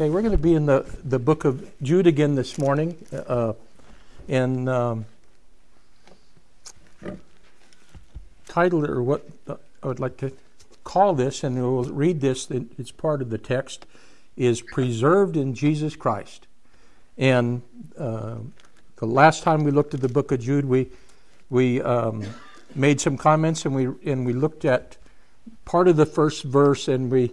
[0.00, 2.96] Okay, we're going to be in the, the book of Jude again this morning.
[3.12, 3.54] Uh,
[4.28, 5.06] and um,
[8.46, 10.30] title or what I would like to
[10.84, 13.86] call this, and we'll read this, it's part of the text,
[14.36, 16.46] is Preserved in Jesus Christ.
[17.16, 17.62] And
[17.98, 18.36] uh,
[18.98, 20.90] the last time we looked at the book of Jude, we,
[21.50, 22.24] we um,
[22.72, 24.96] made some comments and we, and we looked at
[25.64, 27.32] part of the first verse and we,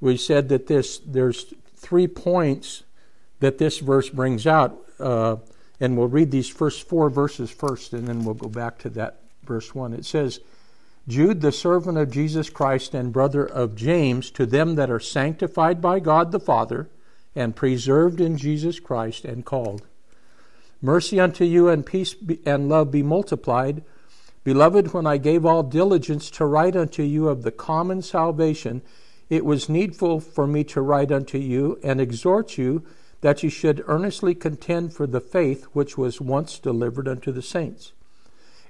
[0.00, 2.82] we said that this, there's three points
[3.40, 4.78] that this verse brings out.
[4.98, 5.36] Uh,
[5.80, 9.20] and we'll read these first four verses first, and then we'll go back to that
[9.44, 9.92] verse 1.
[9.92, 10.40] It says,
[11.06, 15.80] Jude, the servant of Jesus Christ and brother of James, to them that are sanctified
[15.80, 16.90] by God the Father,
[17.34, 19.86] and preserved in Jesus Christ, and called.
[20.82, 23.82] Mercy unto you, and peace and love be multiplied.
[24.44, 28.82] Beloved, when I gave all diligence to write unto you of the common salvation,
[29.28, 32.84] it was needful for me to write unto you and exhort you
[33.20, 37.92] that you should earnestly contend for the faith which was once delivered unto the saints.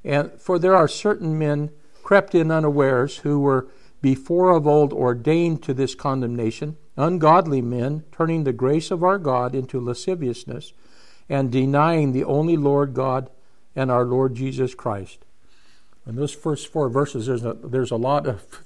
[0.04, 1.70] And for there are certain men
[2.02, 3.68] crept in unawares who were
[4.00, 9.54] before of old ordained to this condemnation, ungodly men, turning the grace of our God
[9.54, 10.72] into lasciviousness,
[11.28, 13.28] and denying the only Lord God
[13.76, 15.24] and our Lord Jesus Christ.
[16.06, 18.62] In those first four verses, there's a, there's a lot of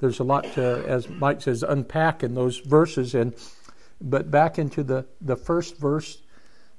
[0.00, 3.14] there's a lot to, as Mike says, unpack in those verses.
[3.14, 3.34] And
[4.00, 6.18] but back into the, the first verse,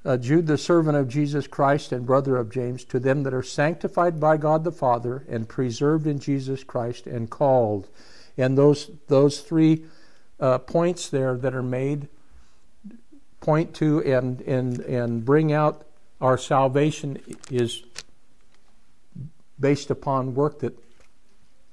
[0.04, 3.44] uh, Jude, the servant of Jesus Christ and brother of James, to them that are
[3.44, 7.88] sanctified by God the Father and preserved in Jesus Christ and called.
[8.38, 9.86] And those those three
[10.40, 12.08] uh, points there that are made
[13.40, 15.86] point to and and and bring out
[16.20, 17.20] our salvation
[17.52, 17.84] is
[19.60, 20.76] based upon work that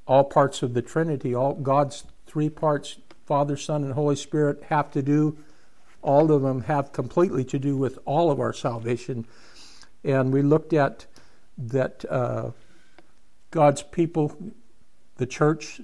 [0.08, 4.90] all parts of the Trinity, all God's three parts, Father, Son, and Holy Spirit, have
[4.92, 5.36] to do,
[6.00, 9.26] all of them have completely to do with all of our salvation.
[10.02, 11.04] And we looked at
[11.58, 12.52] that uh,
[13.50, 14.34] God's people,
[15.16, 15.82] the church,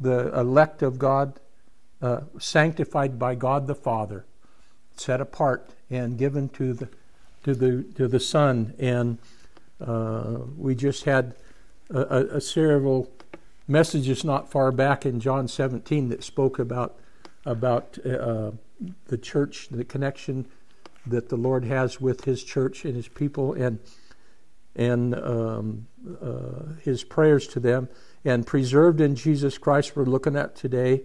[0.00, 1.38] the elect of God,
[2.00, 4.24] uh, sanctified by God the Father,
[4.96, 6.88] set apart and given to the
[7.44, 9.18] to the to the Son, and
[9.80, 11.34] uh, we just had
[11.90, 13.10] a, a several
[13.66, 16.98] messages not far back in John 17 that spoke about
[17.46, 18.52] about uh,
[19.06, 20.46] the church, the connection
[21.06, 23.78] that the Lord has with His church and His people, and
[24.74, 25.86] and um,
[26.22, 27.88] uh, His prayers to them,
[28.24, 29.94] and preserved in Jesus Christ.
[29.94, 31.02] We're looking at today,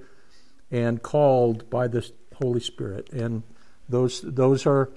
[0.71, 3.43] and called by the Holy Spirit, and
[3.87, 4.89] those those are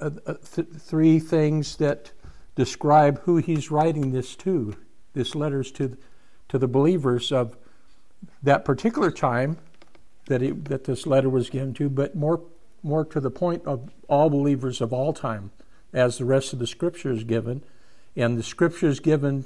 [0.00, 2.12] uh, uh th- three things that
[2.54, 4.76] describe who He's writing this to
[5.18, 5.98] this letters to
[6.48, 7.56] to the believers of
[8.42, 9.58] that particular time
[10.26, 12.40] that it, that this letter was given to, but more
[12.82, 15.50] more to the point of all believers of all time,
[15.92, 17.62] as the rest of the Scripture is given,
[18.16, 19.44] and the Scripture is given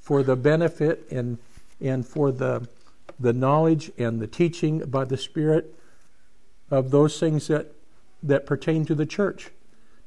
[0.00, 1.38] for the benefit and
[1.80, 2.66] and for the
[3.20, 5.74] the knowledge and the teaching by the Spirit
[6.70, 7.72] of those things that
[8.22, 9.50] that pertain to the church,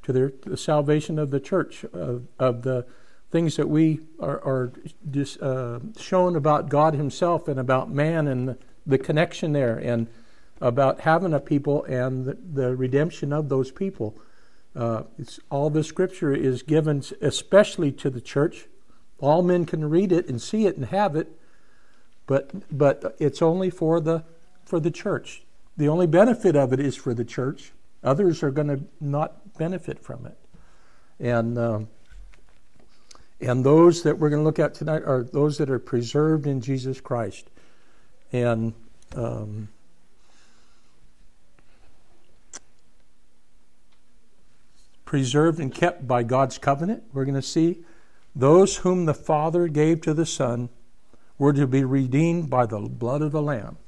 [0.02, 2.84] to their, the salvation of the church, of, of the
[3.30, 4.72] things that we are, are
[5.10, 10.08] just, uh, shown about God Himself and about man and the, the, connection there, and
[10.60, 14.18] about having a people and the, the redemption of those people.
[14.74, 18.66] Uh, it's all the Scripture is given, especially to the church.
[19.20, 21.28] All men can read it and see it and have it,
[22.26, 24.24] but but it's only for the
[24.64, 25.42] for the church.
[25.76, 27.72] The only benefit of it is for the church.
[28.02, 30.38] Others are going to not benefit from it,
[31.20, 31.56] and.
[31.56, 31.88] Um,
[33.40, 36.60] and those that we're going to look at tonight are those that are preserved in
[36.60, 37.48] Jesus Christ.
[38.32, 38.74] And
[39.16, 39.68] um,
[45.04, 47.80] preserved and kept by God's covenant, we're going to see.
[48.36, 50.68] Those whom the Father gave to the Son
[51.36, 53.78] were to be redeemed by the blood of the Lamb.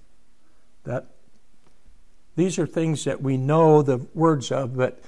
[0.84, 1.07] That
[2.34, 5.01] these are things that we know the words of, but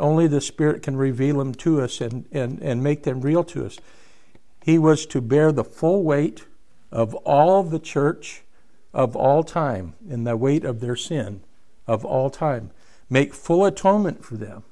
[0.00, 3.66] only the Spirit can reveal them to us and, and, and make them real to
[3.66, 3.78] us.
[4.64, 6.44] He was to bear the full weight
[6.90, 8.42] of all the church
[8.92, 11.42] of all time, in the weight of their sin
[11.86, 12.70] of all time,
[13.08, 14.64] make full atonement for them.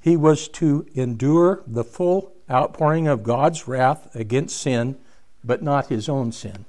[0.00, 4.96] He was to endure the full outpouring of God's wrath against sin,
[5.42, 6.64] but not his own sin.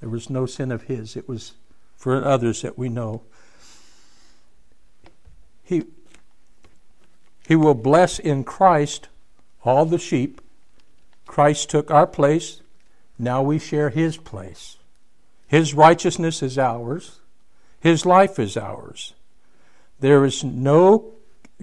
[0.00, 1.52] There was no sin of his, it was
[1.96, 3.22] for others that we know.
[5.62, 5.84] He,
[7.46, 9.08] he will bless in Christ
[9.64, 10.40] all the sheep.
[11.26, 12.60] Christ took our place.
[13.18, 14.78] Now we share his place.
[15.46, 17.20] His righteousness is ours.
[17.80, 19.14] His life is ours.
[20.00, 21.12] There is no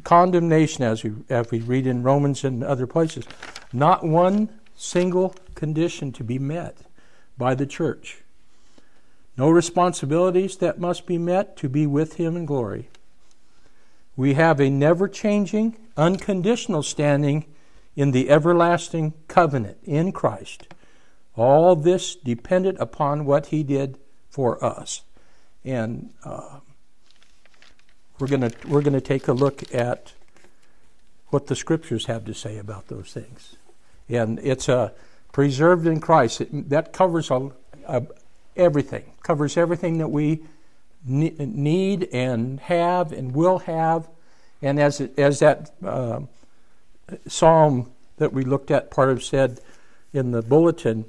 [0.03, 3.25] condemnation, as we, as we read in Romans and other places.
[3.74, 6.77] Not one single condition to be met
[7.38, 8.19] by the church.
[9.38, 12.89] No responsibilities that must be met to be with Him in glory.
[14.15, 17.45] We have a never changing, unconditional standing
[17.95, 20.68] in the everlasting covenant in Christ.
[21.36, 23.98] All this depended upon what He did
[24.30, 25.01] for us.
[25.63, 26.60] And uh,
[28.19, 30.13] we're going to we're going to take a look at
[31.27, 33.56] what the scriptures have to say about those things.
[34.09, 34.92] And it's uh,
[35.31, 36.42] preserved in Christ.
[36.42, 37.51] It, that covers a,
[37.88, 38.04] a,
[38.56, 39.13] everything.
[39.24, 40.44] Covers everything that we
[41.06, 44.08] need and have and will have.
[44.62, 46.22] And as as that uh,
[47.28, 49.60] psalm that we looked at, part of said
[50.14, 51.06] in the bulletin,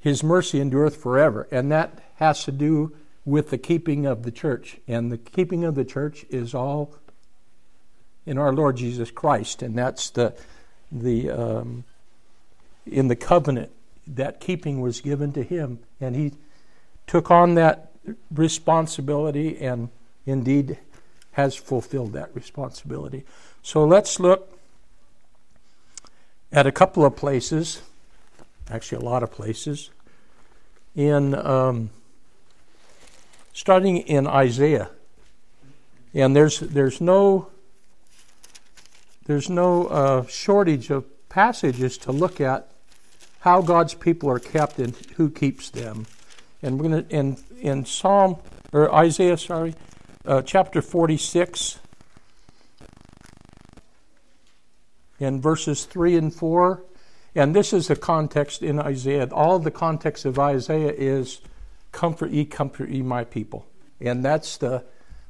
[0.00, 4.78] His mercy endureth forever, and that has to do with the keeping of the church.
[4.88, 6.94] And the keeping of the church is all
[8.24, 10.34] in our Lord Jesus Christ, and that's the
[10.90, 11.84] the um,
[12.84, 13.70] in the covenant
[14.06, 16.32] that keeping was given to him, and he
[17.06, 17.85] took on that
[18.30, 19.88] responsibility and
[20.24, 20.78] indeed
[21.32, 23.24] has fulfilled that responsibility.
[23.62, 24.58] So let's look
[26.52, 27.82] at a couple of places,
[28.70, 29.90] actually a lot of places,
[30.94, 31.90] in um,
[33.52, 34.90] starting in Isaiah.
[36.14, 37.48] And there's there's no
[39.26, 42.70] there's no uh, shortage of passages to look at
[43.40, 46.06] how God's people are kept and who keeps them.
[46.66, 48.38] And we're going to in in Psalm
[48.72, 49.74] or Isaiah, sorry,
[50.26, 51.78] uh, chapter 46
[55.20, 56.82] in verses 3 and 4.
[57.36, 59.28] And this is the context in Isaiah.
[59.30, 61.40] All the context of Isaiah is
[61.92, 63.66] comfort ye, comfort ye my people.
[64.00, 64.84] And that's the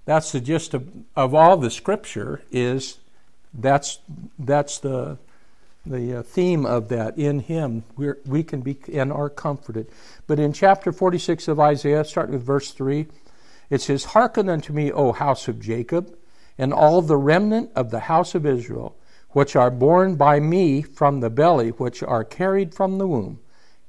[0.06, 2.98] that's the gist of, of all the scripture is
[3.52, 3.98] that's
[4.38, 5.18] that's the
[5.86, 7.18] the uh, theme of that.
[7.18, 9.88] In him we can be and are comforted.
[10.26, 13.06] But in chapter 46 of isaiah starting with verse 3
[13.68, 16.16] it says hearken unto me o house of jacob
[16.56, 18.96] and all the remnant of the house of israel
[19.36, 23.38] which are born by me from the belly which are carried from the womb.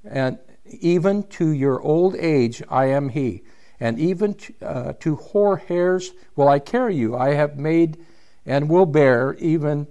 [0.04, 3.44] And even to your old age I am he,
[3.80, 7.16] and even to, uh, to hoar hairs will I carry you.
[7.16, 7.98] I have made
[8.46, 9.88] and will bear, even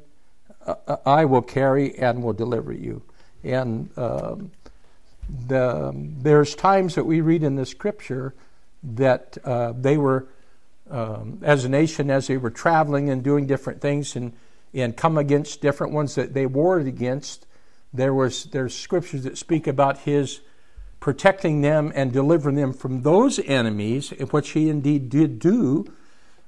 [1.04, 3.02] I will carry and will deliver you.
[3.44, 4.50] And um,
[5.46, 8.34] the, there's times that we read in the scripture
[8.82, 10.26] that uh, they were,
[10.90, 14.32] um, as a nation, as they were traveling and doing different things and,
[14.74, 17.46] and come against different ones that they warred against,
[17.92, 20.40] there was there's scriptures that speak about his
[21.00, 25.86] protecting them and delivering them from those enemies, which he indeed did do.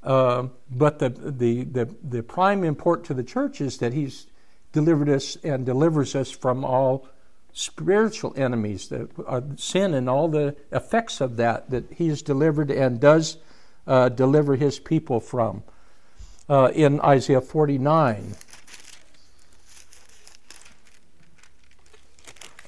[0.08, 4.26] Uh, but the, the, the, the prime import to the church is that he's
[4.72, 7.06] delivered us and delivers us from all
[7.52, 13.00] spiritual enemies, the, uh, sin and all the effects of that, that he's delivered and
[13.00, 13.36] does
[13.86, 15.62] uh, deliver his people from.
[16.48, 18.34] Uh, in Isaiah 49,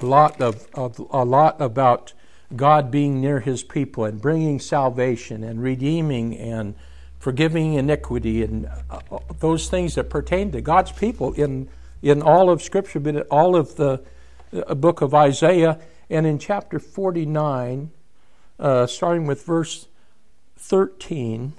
[0.03, 2.13] a lot of, of a lot about
[2.55, 6.75] God being near His people and bringing salvation and redeeming and
[7.21, 11.69] forgiving iniquity and uh, uh, those things that pertain to God's people in
[12.03, 14.03] in all of Scripture, but in all of the
[14.53, 17.91] uh, book of Isaiah and in chapter 49,
[18.59, 19.87] uh, starting with verse
[20.57, 21.53] 13.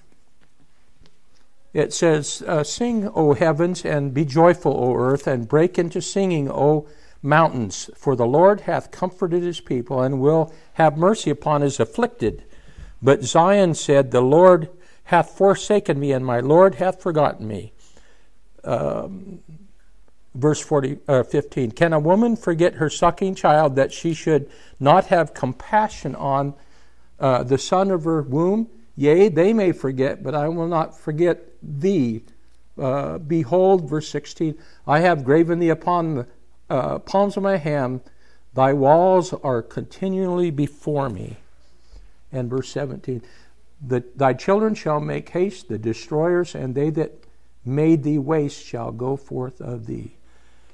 [1.74, 6.50] It says, uh, Sing, O heavens, and be joyful, O earth, and break into singing,
[6.52, 6.88] O
[7.22, 7.90] mountains.
[7.96, 12.44] For the Lord hath comforted his people, and will have mercy upon his afflicted.
[13.02, 14.70] But Zion said, The Lord
[15.12, 17.74] hath forsaken me, and my Lord hath forgotten me.
[18.64, 19.40] Um,
[20.34, 24.50] verse 40, uh, 15 Can a woman forget her sucking child that she should
[24.80, 26.54] not have compassion on
[27.20, 28.70] uh, the son of her womb?
[28.96, 32.24] Yea, they may forget, but I will not forget thee.
[32.80, 36.28] Uh, behold, verse 16 I have graven thee upon the
[36.70, 38.00] uh, palms of my hand,
[38.54, 41.36] thy walls are continually before me.
[42.32, 43.22] And verse 17,
[43.82, 47.24] thy children shall make haste, the destroyers, and they that
[47.66, 50.16] made thee waste shall go forth of thee.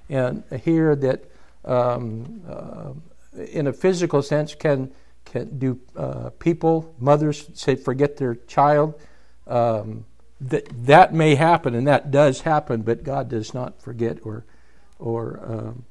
[0.09, 1.25] And here that
[1.65, 2.93] um, uh,
[3.39, 4.91] in a physical sense can
[5.25, 8.95] can do uh, people mothers say forget their child
[9.47, 10.05] um,
[10.39, 14.45] that that may happen and that does happen but God does not forget or
[14.97, 15.85] or um,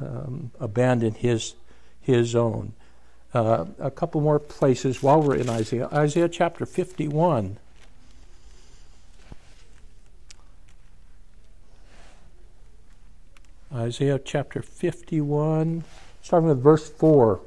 [0.00, 1.54] um, abandon his
[2.00, 2.72] his own.
[3.34, 5.88] Uh, a couple more places while we're in Isaiah.
[5.92, 7.58] Isaiah chapter 51.
[13.70, 15.84] Isaiah chapter 51,
[16.22, 17.40] starting with verse 4.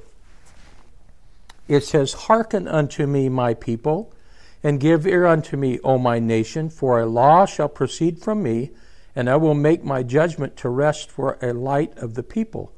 [1.67, 4.13] It says, Hearken unto me, my people,
[4.61, 8.69] and give ear unto me, O my nation, for a law shall proceed from me,
[9.15, 12.71] and I will make my judgment to rest for a light of the people.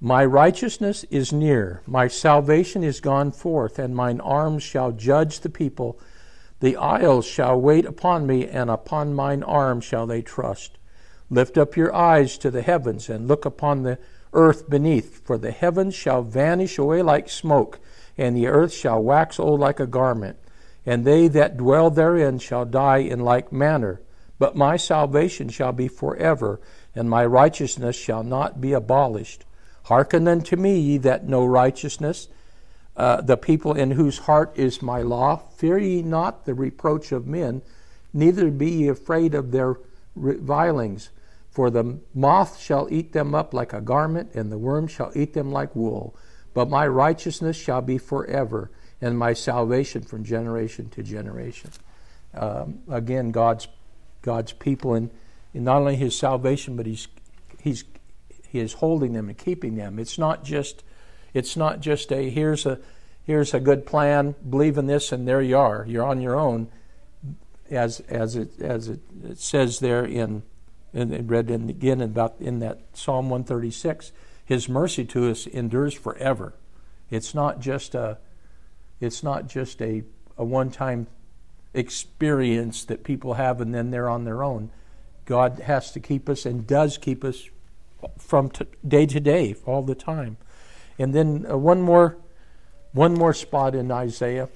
[0.00, 5.48] My righteousness is near, my salvation is gone forth, and mine arms shall judge the
[5.48, 5.98] people.
[6.60, 10.76] The isles shall wait upon me, and upon mine arm shall they trust.
[11.30, 13.98] Lift up your eyes to the heavens, and look upon the
[14.34, 17.80] earth beneath, for the heavens shall vanish away like smoke,
[18.18, 20.36] and the earth shall wax old like a garment,
[20.84, 24.02] and they that dwell therein shall die in like manner.
[24.38, 26.60] But my salvation shall be forever,
[26.94, 29.45] and my righteousness shall not be abolished.
[29.86, 32.26] Hearken unto me, ye that know righteousness,
[32.96, 35.36] uh, the people in whose heart is my law.
[35.36, 37.62] Fear ye not the reproach of men,
[38.12, 39.76] neither be ye afraid of their
[40.16, 41.10] revilings.
[41.52, 45.34] For the moth shall eat them up like a garment, and the worm shall eat
[45.34, 46.16] them like wool.
[46.52, 51.70] But my righteousness shall be forever, and my salvation from generation to generation.
[52.34, 53.68] Um, again, God's
[54.22, 55.10] God's people, and,
[55.54, 57.06] and not only His salvation, but He's
[57.62, 57.84] He's
[58.50, 59.98] he is holding them and keeping them.
[59.98, 60.82] It's not just
[61.34, 62.78] it's not just a here's a
[63.24, 65.84] here's a good plan, believe in this, and there you are.
[65.86, 66.68] You're on your own,
[67.70, 70.42] as as it as it, it says there in
[70.94, 74.12] and read in, again about in that Psalm 136.
[74.44, 76.54] His mercy to us endures forever.
[77.10, 78.18] It's not just a
[79.00, 80.04] it's not just a,
[80.38, 81.06] a one time
[81.74, 84.70] experience that people have and then they're on their own.
[85.26, 87.50] God has to keep us and does keep us
[88.18, 90.36] from t- day to day, all the time.
[90.98, 92.16] And then uh, one more,
[92.92, 94.48] one more spot in Isaiah,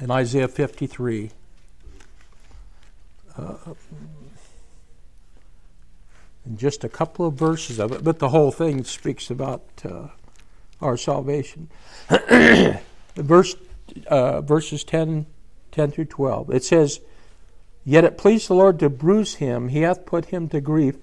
[0.00, 1.30] in Isaiah 53.
[3.36, 3.54] Uh,
[6.44, 10.08] and just a couple of verses of it, but the whole thing speaks about uh,
[10.80, 11.68] our salvation.
[13.16, 13.56] Verse,
[14.08, 15.26] uh, verses 10,
[15.72, 16.50] 10 through 12.
[16.50, 17.00] It says,
[17.82, 20.96] Yet it pleased the Lord to bruise him, he hath put him to grief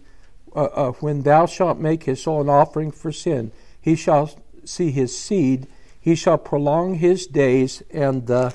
[0.55, 4.31] uh, uh, when thou shalt make his soul an offering for sin, he shall
[4.65, 5.67] see his seed,
[5.99, 8.53] he shall prolong his days, and the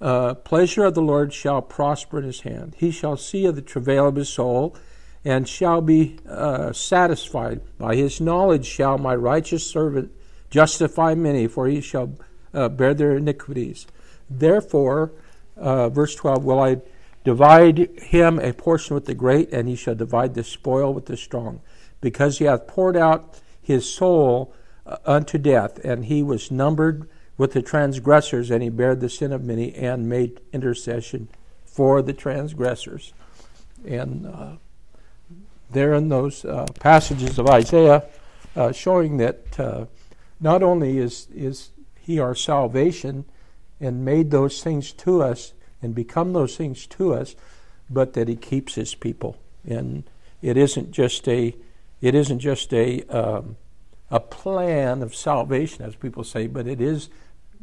[0.00, 2.74] uh, pleasure of the Lord shall prosper in his hand.
[2.76, 4.76] He shall see of the travail of his soul,
[5.24, 7.60] and shall be uh, satisfied.
[7.78, 10.12] By his knowledge shall my righteous servant
[10.50, 12.14] justify many, for he shall
[12.54, 13.86] uh, bear their iniquities.
[14.28, 15.12] Therefore,
[15.56, 16.76] uh, verse 12, will I
[17.26, 21.16] Divide him a portion with the great, and he shall divide the spoil with the
[21.16, 21.60] strong,
[22.00, 24.54] because he hath poured out his soul
[24.86, 29.32] uh, unto death, and he was numbered with the transgressors, and he bare the sin
[29.32, 31.26] of many, and made intercession
[31.64, 33.12] for the transgressors.
[33.84, 34.52] And uh,
[35.72, 38.04] there in those uh, passages of Isaiah,
[38.54, 39.86] uh, showing that uh,
[40.38, 43.24] not only is is he our salvation,
[43.80, 47.34] and made those things to us and become those things to us,
[47.88, 49.36] but that He keeps His people.
[49.64, 50.04] And
[50.42, 51.54] it isn't just a
[52.00, 53.56] it isn't just a um,
[54.10, 57.08] a plan of salvation, as people say, but it is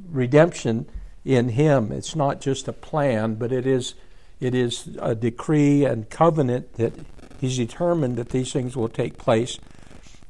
[0.09, 0.87] redemption
[1.23, 1.91] in Him.
[1.91, 3.95] It's not just a plan, but it is
[4.39, 6.93] it is a decree and covenant that
[7.39, 9.59] He's determined that these things will take place,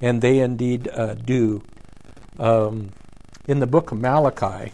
[0.02, 1.62] and they indeed uh, do.
[2.40, 2.90] Um,
[3.48, 4.72] in the book of Malachi,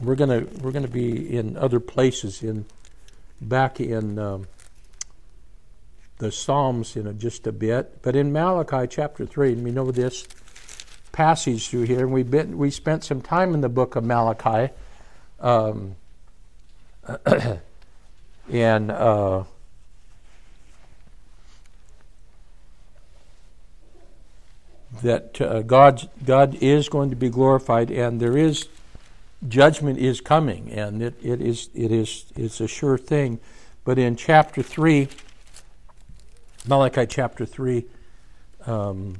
[0.00, 2.64] we're gonna we're gonna be in other places in
[3.40, 4.46] back in um,
[6.18, 9.90] the Psalms in a, just a bit, but in Malachi chapter three, and we know
[9.90, 10.26] this
[11.12, 14.72] passage through here, and we've been we spent some time in the book of Malachi,
[15.40, 15.96] um,
[18.50, 18.90] and.
[18.90, 19.44] Uh,
[25.02, 28.66] that uh, God God is going to be glorified, and there is
[29.46, 33.38] judgment is coming, and it, it is it is it's a sure thing.
[33.84, 35.08] But in chapter three,
[36.66, 37.86] Malachi chapter three,
[38.66, 39.16] um,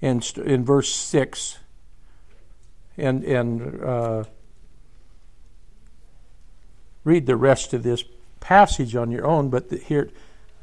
[0.00, 1.58] in in verse six,
[2.98, 4.24] and and uh,
[7.04, 8.04] read the rest of this
[8.40, 9.48] passage on your own.
[9.48, 10.10] But the, here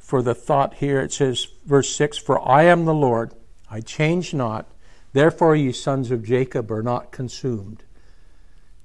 [0.09, 0.99] for the thought here.
[0.99, 3.31] It says, verse 6 For I am the Lord,
[3.69, 4.65] I change not.
[5.13, 7.83] Therefore, ye sons of Jacob are not consumed.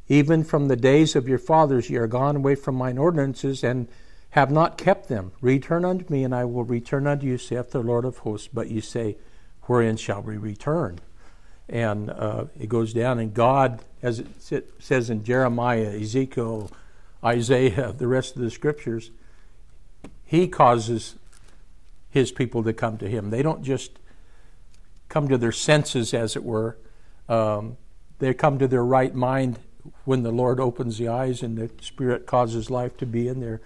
[0.07, 3.88] Even from the days of your fathers ye are gone away from mine ordinances and
[4.31, 5.33] have not kept them.
[5.40, 8.50] Return unto me, and I will return unto you, saith the Lord of hosts.
[8.52, 9.16] But ye say,
[9.62, 10.99] Wherein shall we return?
[11.71, 16.71] And uh, it goes down, and God, as it says in Jeremiah, Ezekiel,
[17.25, 19.11] Isaiah, the rest of the scriptures,
[20.35, 21.14] He causes
[22.11, 23.31] His people to come to Him.
[23.31, 23.93] They don't just
[25.09, 26.76] come to their senses, as it were.
[27.29, 27.76] Um,
[28.19, 29.61] they come to their right mind
[30.05, 33.61] when the Lord opens the eyes and the Spirit causes life to be in there.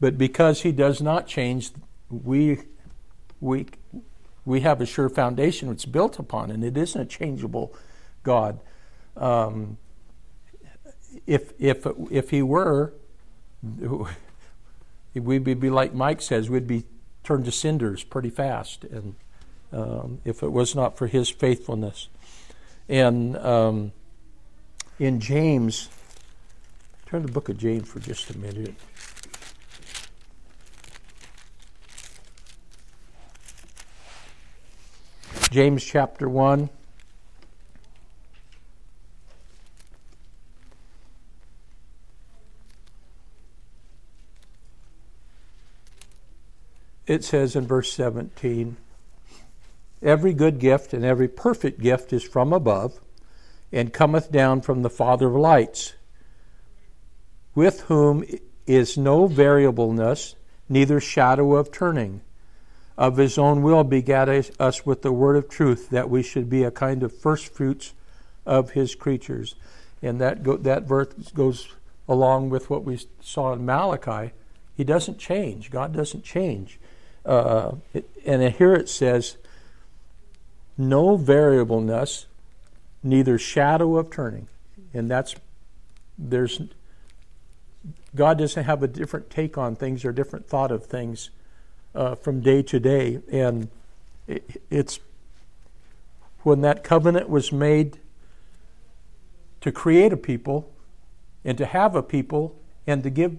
[0.00, 1.70] But because He does not change,
[2.10, 2.62] we
[3.40, 3.66] we
[4.44, 7.74] we have a sure foundation it's built upon, and it isn't a changeable
[8.24, 8.58] God.
[9.16, 9.78] Um,
[11.26, 12.92] if if if He were,
[15.14, 16.84] we'd be like Mike says, we'd be
[17.24, 19.14] turned to cinders pretty fast, and
[19.72, 22.08] um, if it was not for His faithfulness,
[22.88, 23.92] and um,
[24.98, 25.88] in James,
[27.06, 28.74] turn the book of James for just a minute.
[35.50, 36.68] James chapter 1.
[47.08, 48.76] It says in verse 17
[50.02, 53.00] Every good gift and every perfect gift is from above
[53.72, 55.94] and cometh down from the Father of lights,
[57.54, 58.24] with whom
[58.66, 60.36] is no variableness,
[60.68, 62.20] neither shadow of turning.
[62.96, 66.62] Of his own will begat us with the word of truth, that we should be
[66.62, 67.94] a kind of first fruits
[68.44, 69.54] of his creatures.
[70.02, 71.68] And that go, that verse goes
[72.06, 74.32] along with what we saw in Malachi.
[74.76, 75.70] He doesn't change.
[75.70, 76.78] God doesn't change.
[77.28, 77.76] Uh,
[78.24, 79.36] and here it says,
[80.78, 82.24] no variableness,
[83.02, 84.48] neither shadow of turning.
[84.94, 85.34] And that's,
[86.16, 86.62] there's,
[88.14, 91.28] God doesn't have a different take on things or different thought of things
[91.94, 93.20] uh, from day to day.
[93.30, 93.68] And
[94.26, 94.98] it, it's
[96.44, 97.98] when that covenant was made
[99.60, 100.72] to create a people
[101.44, 103.36] and to have a people and to give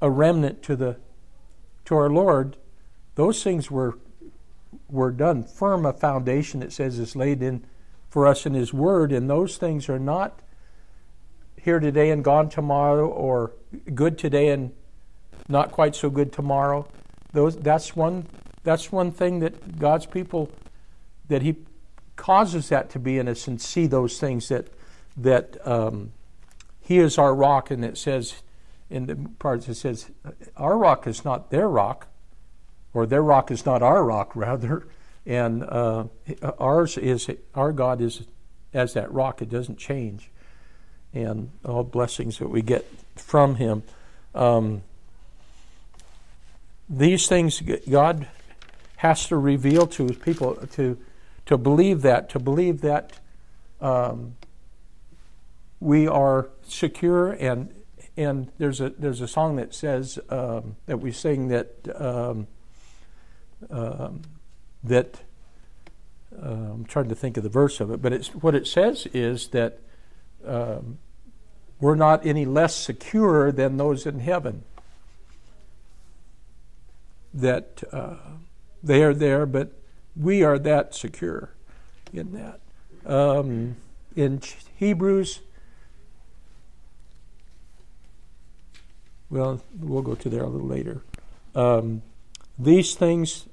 [0.00, 0.96] a remnant to the
[1.88, 2.58] to our Lord,
[3.14, 3.98] those things were
[4.90, 5.42] were done.
[5.42, 7.64] Firm a foundation, it says, is laid in
[8.10, 10.40] for us in His Word, and those things are not
[11.56, 13.52] here today and gone tomorrow, or
[13.94, 14.72] good today and
[15.48, 16.86] not quite so good tomorrow.
[17.32, 18.26] Those that's one
[18.64, 20.50] that's one thing that God's people
[21.28, 21.56] that He
[22.16, 24.68] causes that to be in us and see those things that
[25.16, 26.12] that um,
[26.82, 28.42] He is our rock, and it says
[28.90, 30.10] in the parts it says
[30.56, 32.08] our rock is not their rock
[32.94, 34.86] or their rock is not our rock, rather.
[35.26, 36.04] And uh,
[36.58, 38.22] ours is, our God is
[38.74, 40.30] as that rock, it doesn't change.
[41.14, 43.82] And all blessings that we get from Him.
[44.34, 44.82] Um,
[46.88, 48.26] these things God
[48.96, 50.98] has to reveal to His people to,
[51.46, 53.12] to believe that, to believe that
[53.80, 54.36] um,
[55.80, 57.72] we are secure and
[58.18, 62.48] and there's a there's a song that says um, that we sing that um,
[63.70, 64.22] um,
[64.82, 65.20] that
[66.36, 69.06] uh, I'm trying to think of the verse of it, but it's what it says
[69.14, 69.78] is that
[70.44, 70.98] um,
[71.80, 74.64] we're not any less secure than those in heaven.
[77.32, 78.16] That uh,
[78.82, 79.72] they are there, but
[80.16, 81.50] we are that secure
[82.12, 82.60] in that.
[83.06, 83.76] Um,
[84.16, 84.40] in
[84.76, 85.40] Hebrews,
[89.30, 91.02] well, we'll go to there a little later.
[91.54, 92.02] Um,
[92.58, 93.46] these things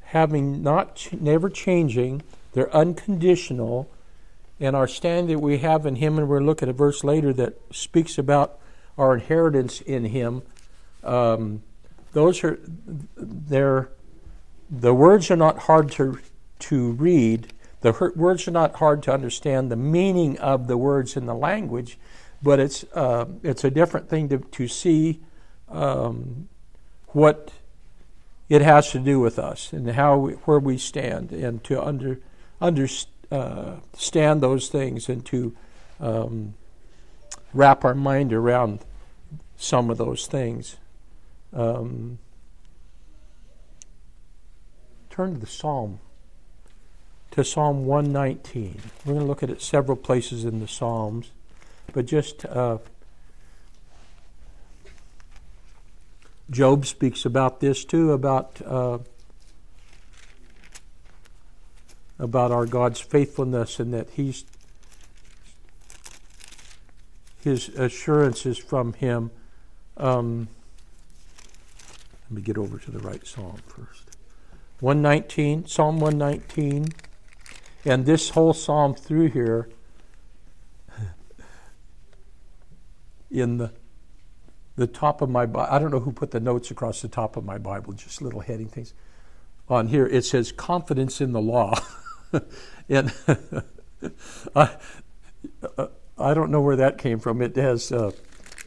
[0.00, 3.90] having not never changing, they're unconditional,
[4.60, 7.32] and our stand that we have in Him, and we'll look at a verse later
[7.32, 8.58] that speaks about
[8.98, 10.42] our inheritance in Him.
[11.02, 11.62] Um,
[12.12, 12.58] those are
[13.16, 13.90] they're
[14.70, 16.18] the words are not hard to
[16.60, 17.52] to read.
[17.80, 21.98] The words are not hard to understand the meaning of the words in the language,
[22.42, 25.20] but it's uh, it's a different thing to to see
[25.68, 26.48] um,
[27.08, 27.52] what
[28.48, 32.20] it has to do with us and how we, where we stand, and to under
[32.60, 35.56] understand uh, those things and to
[36.00, 36.54] um,
[37.54, 38.80] wrap our mind around
[39.56, 40.76] some of those things.
[41.52, 42.18] Um,
[45.08, 46.00] turn to the Psalm,
[47.30, 48.80] to Psalm 119.
[49.04, 51.30] We're going to look at it several places in the Psalms,
[51.92, 52.78] but just uh,
[56.50, 58.98] Job speaks about this too, about uh,
[62.18, 64.44] about our God's faithfulness and that He's
[67.42, 69.30] his assurances from him.
[69.96, 70.48] Um,
[72.30, 74.16] let me get over to the right psalm first.
[74.80, 76.86] 119, Psalm 119.
[77.84, 79.68] And this whole psalm through here,
[83.32, 83.72] in the
[84.76, 87.36] the top of my Bible, I don't know who put the notes across the top
[87.36, 88.94] of my Bible, just little heading things.
[89.68, 91.74] On here, it says confidence in the law.
[92.88, 93.12] and
[94.56, 94.70] I,
[96.18, 97.42] I don't know where that came from.
[97.42, 98.12] It has, uh,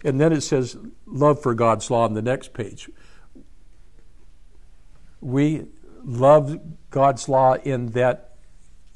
[0.03, 2.89] and then it says love for God's law on the next page.
[5.21, 5.65] We
[6.03, 6.59] love
[6.91, 8.35] God's law in that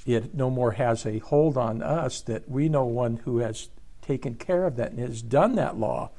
[0.06, 3.70] it no more has a hold on us, that we know one who has
[4.10, 6.10] taken care of that and has done that law.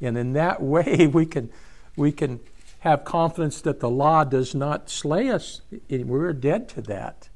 [0.00, 1.50] And in that way, we can,
[1.96, 2.40] we can
[2.80, 5.62] have confidence that the law does not slay us.
[5.88, 7.28] We're dead to that.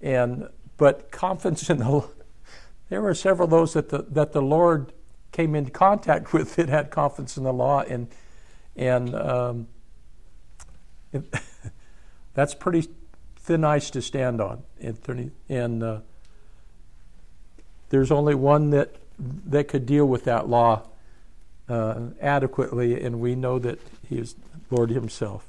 [0.00, 2.08] And, but confidence in the law
[2.88, 4.92] there were several of those that the, that the Lord
[5.30, 8.08] came into contact with that had confidence in the law, and,
[8.74, 9.68] and um,
[11.12, 11.22] it,
[12.34, 12.88] that's pretty
[13.36, 15.30] thin ice to stand on, Anthony.
[15.48, 16.00] And uh,
[17.90, 18.96] there's only one that
[19.46, 20.82] that could deal with that law
[21.68, 23.78] uh, adequately, and we know that
[24.08, 24.34] He is
[24.70, 25.46] Lord Himself.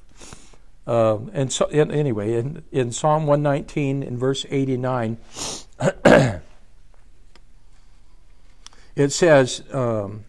[0.87, 5.17] Um, and so, and anyway, in, in Psalm 119, in verse 89,
[8.95, 10.25] it says, um,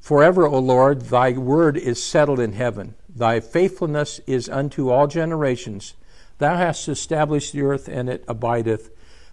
[0.00, 2.94] Forever, O Lord, thy word is settled in heaven.
[3.08, 5.94] Thy faithfulness is unto all generations.
[6.38, 8.90] Thou hast established the earth, and it abideth.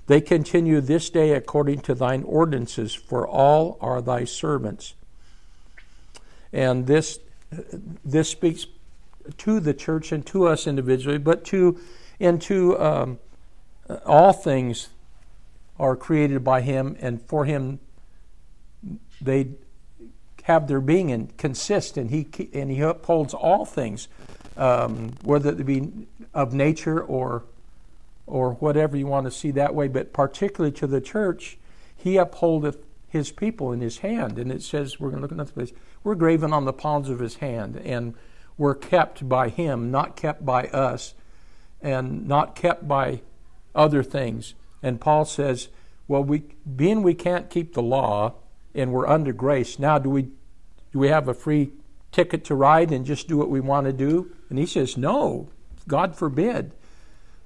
[0.09, 4.95] They continue this day according to thine ordinances, for all are thy servants.
[6.51, 7.19] And this,
[8.03, 8.65] this speaks
[9.37, 11.79] to the church and to us individually, but to
[12.19, 13.19] into um,
[14.03, 14.89] all things
[15.79, 17.79] are created by Him, and for Him
[19.21, 19.49] they
[20.41, 24.07] have their being and consist, and He and He upholds all things,
[24.57, 27.43] um, whether it be of nature or
[28.29, 31.57] or whatever you want to see that way, but particularly to the church,
[31.95, 35.35] He upholdeth His people in His hand, and it says we're going to look at
[35.35, 35.73] another place.
[36.03, 38.13] We're graven on the palms of His hand, and
[38.57, 41.13] we're kept by Him, not kept by us,
[41.81, 43.21] and not kept by
[43.73, 44.53] other things.
[44.83, 45.69] And Paul says,
[46.07, 46.43] well, we
[46.75, 48.35] being we can't keep the law
[48.75, 50.23] and we're under grace, now do we
[50.91, 51.71] do we have a free
[52.11, 54.31] ticket to ride and just do what we want to do?
[54.49, 55.49] And he says, no,
[55.87, 56.73] God forbid.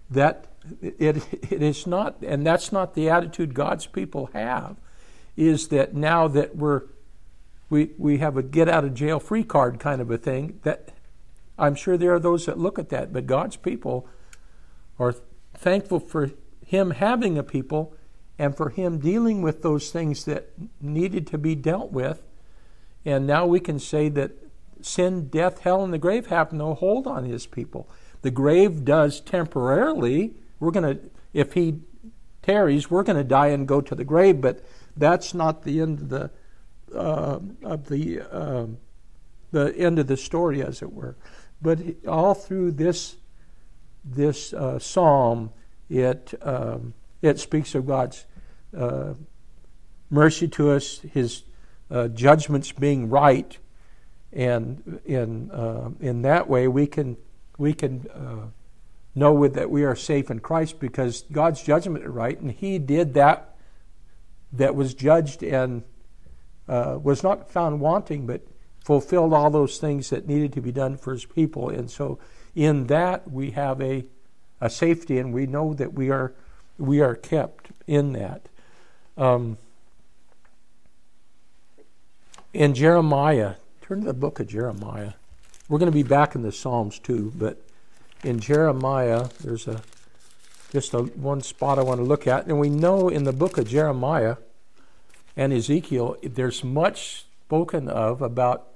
[0.10, 0.46] That
[0.82, 1.18] it,
[1.52, 4.78] it is not, and that's not the attitude God's people have,
[5.36, 6.84] is that now that we're
[7.74, 10.90] we, we have a get out of jail free card kind of a thing, that
[11.58, 14.08] I'm sure there are those that look at that, but God's people
[15.00, 15.16] are
[15.56, 16.30] thankful for
[16.66, 17.96] Him having a people
[18.38, 22.22] and for Him dealing with those things that needed to be dealt with.
[23.06, 24.32] And now we can say that
[24.82, 27.90] sin, death, hell, and the grave have no hold on His people.
[28.22, 30.36] The grave does temporarily.
[30.64, 31.82] We're going to, if He
[32.42, 34.64] tarries, we're going to die and go to the grave, but
[34.96, 36.32] that's not the end of the
[36.96, 38.68] uh, of the uh,
[39.52, 41.16] the end of the story, as it were.
[41.62, 43.18] But all through this
[44.06, 45.52] this uh, psalm,
[45.90, 48.26] it um, it speaks of God's
[48.78, 49.14] uh,
[50.10, 51.44] mercy to us, His
[51.90, 53.58] uh, judgments being right,
[54.32, 57.18] and in uh, in that way we can
[57.58, 58.08] we can
[59.16, 63.14] know that we are safe in Christ because God's judgment is right, and He did
[63.14, 63.56] that
[64.54, 65.84] that was judged and
[66.68, 68.42] was not found wanting, but
[68.84, 71.70] fulfilled all those things that needed to be done for his people.
[71.70, 72.20] And so
[72.56, 74.06] in that we have a,
[74.62, 76.34] a safety and we know that we are
[76.78, 78.50] we are kept in that.
[79.16, 79.58] Um,
[82.52, 85.14] in Jeremiah, turn to the book of Jeremiah.
[85.70, 87.62] We're going to be back in the Psalms too, but
[88.24, 89.82] in Jeremiah, there's a
[90.72, 93.60] just a one spot I want to look at, and we know in the book
[93.60, 94.38] of Jeremiah
[95.38, 98.68] and Ezekiel, there's much spoken of about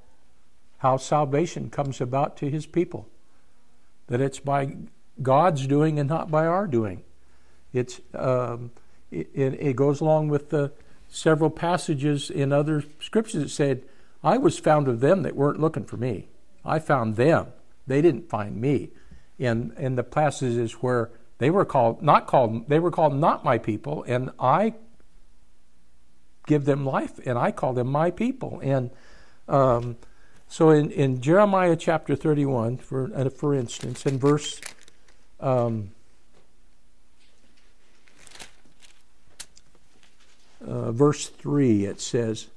[0.79, 3.07] how salvation comes about to his people.
[4.07, 4.75] That it's by
[5.23, 7.03] God's doing and not by our doing.
[7.73, 8.71] It's, um,
[9.11, 10.71] it, it, goes along with the
[11.09, 13.83] several passages in other scriptures that said,
[14.23, 16.27] I was found of them that weren't looking for me.
[16.63, 17.47] I found them.
[17.87, 18.89] They didn't find me.
[19.39, 23.59] In, in the passages where they were called, not called, they were called not my
[23.59, 24.73] people, and I
[26.47, 28.59] give them life, and I call them my people.
[28.63, 28.89] And
[29.47, 29.97] um,
[30.47, 34.59] so in, in Jeremiah chapter 31, for, uh, for instance, in verse
[35.39, 35.91] um,
[40.65, 42.47] uh, verse 3, it says,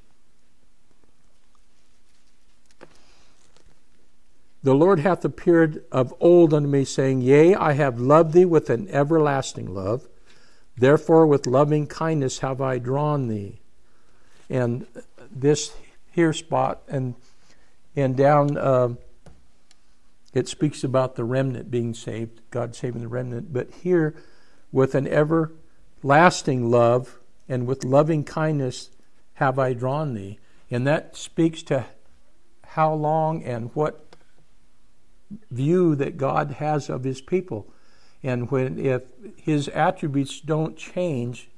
[4.63, 8.69] The Lord hath appeared of old unto me, saying, Yea, I have loved thee with
[8.69, 10.07] an everlasting love.
[10.77, 13.61] Therefore, with loving kindness have I drawn thee.
[14.49, 14.87] And
[15.31, 15.73] this
[16.11, 17.15] here spot and
[17.97, 18.95] and down, uh,
[20.33, 23.53] it speaks about the remnant being saved, God saving the remnant.
[23.53, 24.15] But here,
[24.71, 27.19] with an everlasting love
[27.49, 28.91] and with loving kindness
[29.35, 30.39] have I drawn thee.
[30.71, 31.87] And that speaks to
[32.65, 34.10] how long and what
[35.51, 37.73] view that God has of his people.
[38.23, 39.03] And when if
[39.37, 41.49] his attributes don't change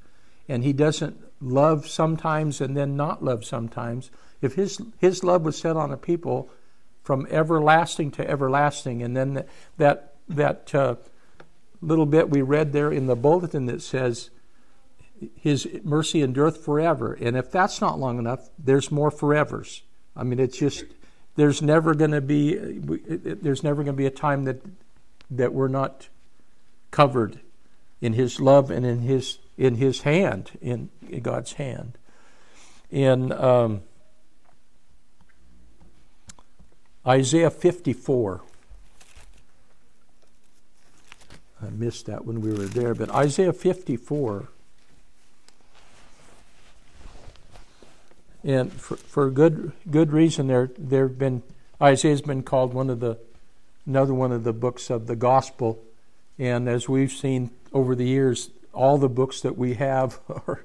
[0.49, 5.57] and he doesn't love sometimes and then not love sometimes, if his his love was
[5.57, 6.51] set on a people
[7.03, 9.45] from everlasting to everlasting and then
[9.77, 10.97] that that uh,
[11.81, 14.31] little bit we read there in the bulletin that says
[15.35, 19.83] his mercy endureth forever and if that's not long enough there's more forevers
[20.17, 20.85] i mean it's just
[21.37, 24.63] there's never going to be there's never going to be a time that
[25.31, 26.09] that we're not
[26.91, 27.41] covered
[28.01, 30.91] in his love and in his in his hand in,
[31.23, 31.99] God's hand.
[32.91, 33.83] In um,
[37.07, 38.43] Isaiah 54
[41.63, 44.49] I missed that when we were there but Isaiah 54
[48.45, 50.47] and for, for good good reason.
[50.47, 51.43] There there have been
[51.81, 53.19] Isaiah's been called one of the
[53.87, 55.83] another one of the books of the gospel,
[56.39, 60.65] and as we've seen over the years, all the books that we have are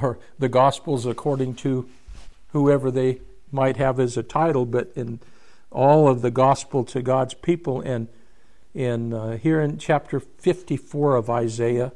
[0.00, 1.88] are the gospels according to
[2.52, 5.20] whoever they might have as a title, but in
[5.70, 8.08] all of the gospel to God's people and
[8.74, 11.92] in uh, here in chapter 54 of Isaiah.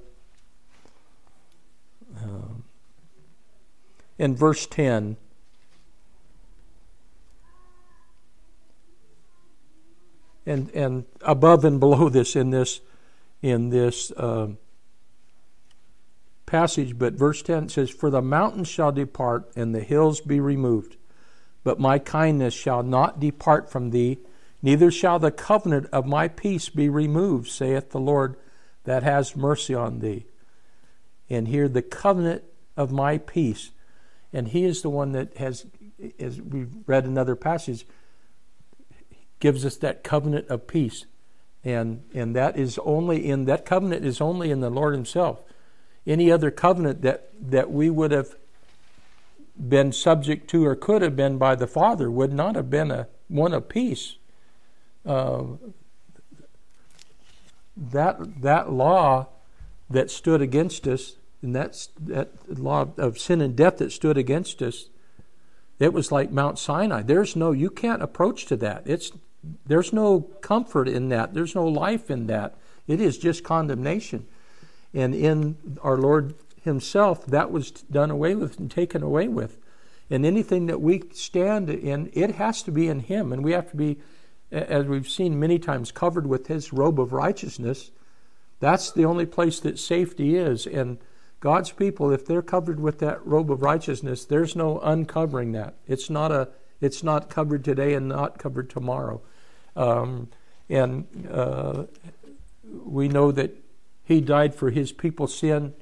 [2.23, 2.65] Um,
[4.19, 5.17] in verse 10
[10.47, 12.81] and and above and below this in this
[13.41, 14.59] in this um,
[16.47, 20.97] passage but verse 10 says for the mountains shall depart and the hills be removed
[21.65, 24.19] but my kindness shall not depart from thee
[24.61, 28.37] neither shall the covenant of my peace be removed saith the lord
[28.85, 30.27] that has mercy on thee.
[31.31, 32.45] And here the covenant
[32.77, 33.71] of my peace
[34.33, 35.67] and he is the one that has
[36.19, 37.87] as we've read another passage
[39.43, 41.05] gives us that covenant of peace.
[41.65, 45.41] And, and that is only in that covenant is only in the Lord Himself.
[46.07, 48.37] Any other covenant that, that we would have
[49.59, 53.09] been subject to or could have been by the Father would not have been a
[53.27, 54.15] one of peace.
[55.05, 55.43] Uh,
[57.77, 59.27] that that law
[59.91, 64.63] that stood against us, and that's that law of sin and death that stood against
[64.63, 64.89] us,
[65.81, 67.03] it was like Mount Sinai.
[67.03, 68.85] There's no you can't approach to that.
[68.87, 69.11] It's
[69.67, 71.35] there's no comfort in that.
[71.35, 72.55] There's no life in that.
[72.87, 74.27] It is just condemnation.
[74.95, 79.59] And in our Lord Himself, that was done away with and taken away with.
[80.11, 83.33] And anything that we stand in, it has to be in Him.
[83.33, 83.99] And we have to be,
[84.51, 87.91] as we've seen many times, covered with His robe of righteousness.
[88.61, 90.67] That's the only place that safety is.
[90.67, 90.99] And
[91.41, 95.75] God's people, if they're covered with that robe of righteousness, there's no uncovering that.
[95.89, 96.49] It's not a
[96.81, 99.23] it's not covered today and not covered tomorrow.
[99.77, 100.29] Um,
[100.69, 101.85] and uh,
[102.85, 103.57] we know that
[104.05, 105.75] he died for his people's sin,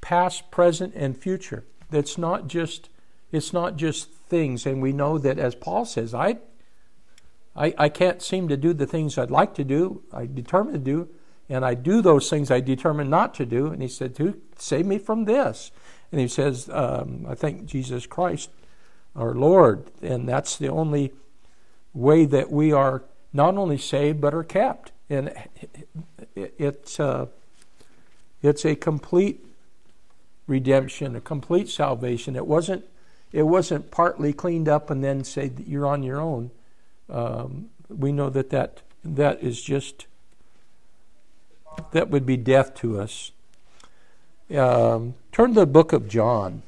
[0.00, 1.64] past, present, and future.
[1.90, 2.88] That's not just
[3.32, 4.64] it's not just things.
[4.64, 6.38] And we know that as Paul says, I
[7.56, 10.78] I, I can't seem to do the things I'd like to do, I determine to
[10.78, 11.08] do,
[11.48, 13.66] and I do those things I determine not to do.
[13.66, 15.70] And he said, to save me from this.
[16.10, 18.50] And he says, um, I think Jesus Christ,
[19.14, 21.12] our Lord, and that's the only
[21.92, 24.92] way that we are not only saved but are kept.
[25.10, 25.34] And
[26.34, 27.26] it's uh,
[28.42, 29.44] it's a complete
[30.46, 32.36] redemption, a complete salvation.
[32.36, 32.86] It wasn't
[33.32, 36.52] it wasn't partly cleaned up and then say that you're on your own.
[37.10, 40.06] Um, we know that, that that is just
[41.90, 43.32] that would be death to us.
[44.56, 46.62] Um, turn to the book of John,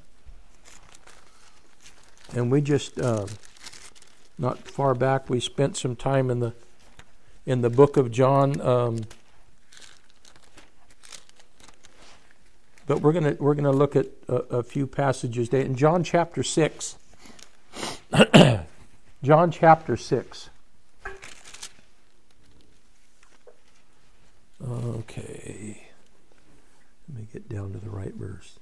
[2.35, 3.01] and we just.
[3.01, 3.27] Uh,
[4.39, 6.53] not far back, we spent some time in the
[7.47, 8.61] in the book of John.
[8.61, 9.01] Um,
[12.87, 16.43] but we're gonna we're gonna look at a, a few passages today in John chapter
[16.43, 16.97] six.
[19.23, 20.51] John chapter six.
[24.63, 25.89] Okay,
[27.09, 28.59] let me get down to the right verse.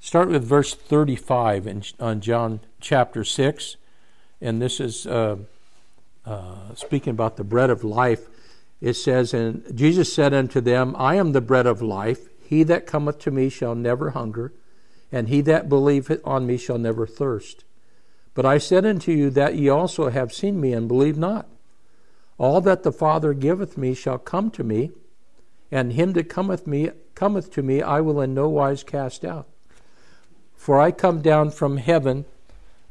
[0.00, 3.76] Start with verse 35 in, on John chapter 6
[4.40, 5.36] and this is uh,
[6.24, 8.28] uh, speaking about the bread of life,
[8.80, 12.28] it says, And Jesus said unto them, I am the bread of life.
[12.42, 14.52] He that cometh to me shall never hunger,
[15.12, 17.64] and he that believeth on me shall never thirst.
[18.34, 21.46] But I said unto you that ye also have seen me and believe not.
[22.38, 24.92] All that the Father giveth me shall come to me,
[25.70, 29.46] and him that cometh me cometh to me I will in no wise cast out.
[30.54, 32.24] For I come down from heaven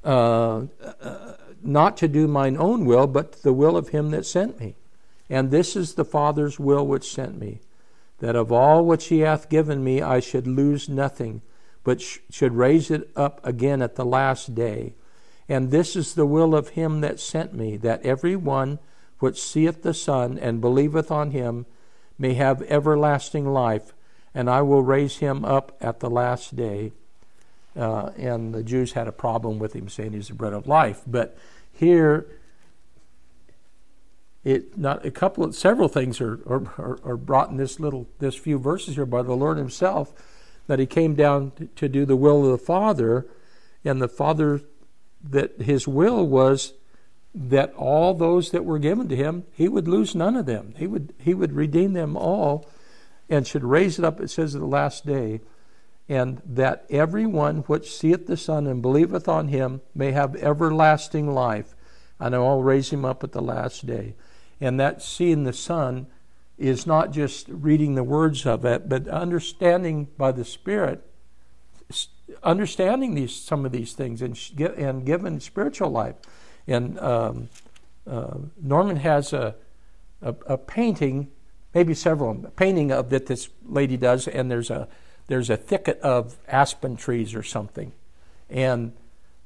[0.03, 0.65] uh,
[1.01, 4.75] uh, not to do mine own will, but the will of him that sent me.
[5.29, 7.61] And this is the Father's will which sent me,
[8.19, 11.41] that of all which he hath given me I should lose nothing,
[11.83, 14.95] but sh- should raise it up again at the last day.
[15.47, 18.79] And this is the will of him that sent me, that every one
[19.19, 21.65] which seeth the Son and believeth on him
[22.17, 23.93] may have everlasting life,
[24.33, 26.91] and I will raise him up at the last day.
[27.75, 31.01] Uh, and the Jews had a problem with him saying he's the bread of life.
[31.05, 31.37] But
[31.71, 32.27] here,
[34.43, 38.35] it not a couple of several things are, are, are brought in this little this
[38.35, 40.13] few verses here by the Lord Himself
[40.67, 43.27] that He came down to, to do the will of the Father,
[43.83, 44.61] and the Father
[45.23, 46.73] that His will was
[47.35, 50.73] that all those that were given to Him He would lose none of them.
[50.77, 52.67] He would He would redeem them all,
[53.29, 54.19] and should raise it up.
[54.19, 55.41] It says at the last day.
[56.09, 61.31] And that every one which seeth the Son and believeth on him may have everlasting
[61.31, 61.75] life,
[62.19, 64.15] and I will raise him up at the last day.
[64.59, 66.07] And that seeing the Son
[66.57, 71.05] is not just reading the words of it, but understanding by the Spirit,
[72.43, 74.37] understanding these some of these things and
[74.77, 76.15] and given spiritual life.
[76.67, 77.49] And um,
[78.09, 79.55] uh, Norman has a,
[80.21, 81.29] a, a painting,
[81.73, 84.87] maybe several a painting of that this lady does, and there's a
[85.29, 87.93] there's a thicket of aspen trees or something,
[88.49, 88.93] and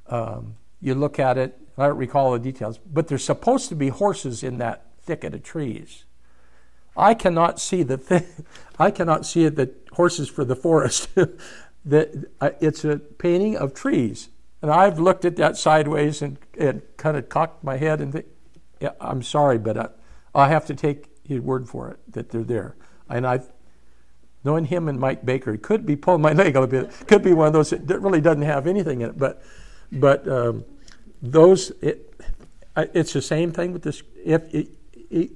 [0.07, 1.59] um, you look at it.
[1.77, 5.43] I don't recall the details, but there's supposed to be horses in that thicket of
[5.43, 6.05] trees.
[6.95, 8.23] I cannot see the th-
[8.79, 11.09] I cannot see the horses for the forest.
[11.85, 14.29] that uh, it's a painting of trees,
[14.61, 18.27] and I've looked at that sideways and, and kind of cocked my head and think,
[18.79, 19.89] yeah, I'm sorry, but I,
[20.33, 22.77] I have to take his word for it that they're there.
[23.09, 23.51] And I've
[24.43, 27.07] knowing him and Mike Baker, he could be pulling my leg a little bit.
[27.07, 29.41] Could be one of those that really doesn't have anything in it, but
[29.91, 30.65] but um,
[31.21, 32.13] those it,
[32.75, 34.03] it's the same thing with this.
[34.23, 34.69] If it,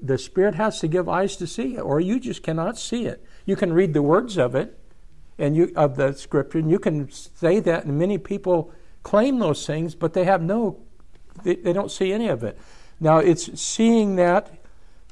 [0.06, 3.24] the Spirit has to give eyes to see it, or you just cannot see it.
[3.46, 4.78] You can read the words of it,
[5.38, 8.72] and you of the Scripture, and you can say that, and many people
[9.04, 10.80] claim those things, but they have no,
[11.43, 12.58] they, they don't see any of it.
[13.00, 14.52] Now it's seeing that,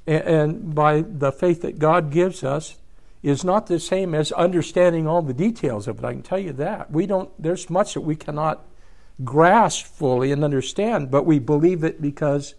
[0.07, 2.77] and, and by the faith that God gives us,
[3.25, 6.05] is not the same as understanding all the details of it.
[6.05, 7.31] I can tell you that we don't.
[7.41, 8.63] There's much that we cannot
[9.23, 12.53] grasp fully and understand, but we believe it because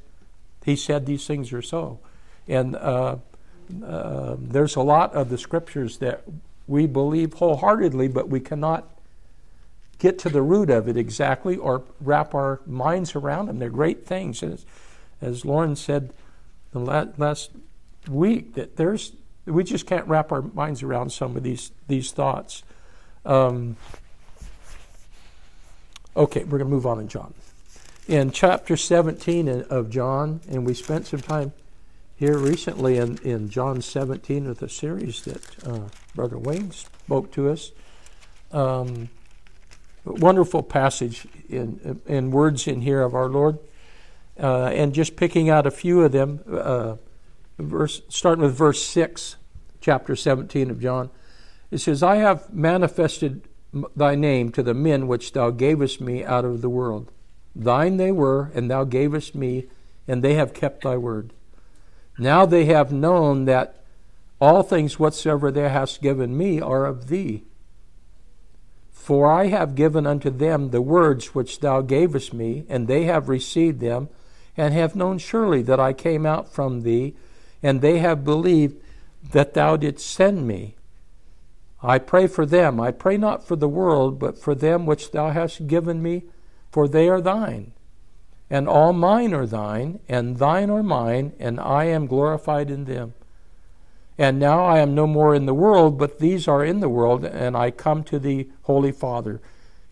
[0.64, 2.00] he said these things are so.
[2.48, 3.18] And uh,
[3.84, 6.24] uh, there's a lot of the scriptures that
[6.66, 8.90] we believe wholeheartedly, but we cannot
[9.98, 13.60] get to the root of it exactly or wrap our minds around them.
[13.60, 14.42] They're great things.
[14.42, 14.66] As,
[15.20, 16.12] as Lauren said
[16.72, 17.52] the last
[18.08, 19.12] week, that there's
[19.46, 22.62] we just can't wrap our minds around some of these these thoughts.
[23.24, 23.76] Um,
[26.16, 27.34] okay, we're going to move on in John
[28.08, 31.52] in chapter 17 of John, and we spent some time
[32.16, 37.50] here recently in, in John 17 with a series that uh, Brother Wayne spoke to
[37.50, 37.72] us.
[38.52, 39.10] Um,
[40.04, 43.58] wonderful passage in, in words in here of our Lord.
[44.38, 46.96] Uh, and just picking out a few of them, uh,
[47.58, 49.36] verse, starting with verse 6,
[49.80, 51.10] chapter 17 of John.
[51.70, 53.48] It says, I have manifested
[53.94, 57.10] thy name to the men which thou gavest me out of the world.
[57.54, 59.66] Thine they were, and thou gavest me,
[60.06, 61.32] and they have kept thy word.
[62.18, 63.82] Now they have known that
[64.40, 67.44] all things whatsoever thou hast given me are of thee.
[68.90, 73.28] For I have given unto them the words which thou gavest me, and they have
[73.28, 74.08] received them,
[74.56, 77.14] and have known surely that I came out from thee,
[77.66, 78.80] and they have believed
[79.32, 80.76] that thou didst send me.
[81.82, 82.80] I pray for them.
[82.80, 86.22] I pray not for the world, but for them which thou hast given me
[86.70, 87.72] for they are thine.
[88.50, 93.14] And all mine are thine, and thine are mine, and I am glorified in them.
[94.18, 97.24] And now I am no more in the world, but these are in the world,
[97.24, 99.40] and I come to thee, Holy Father.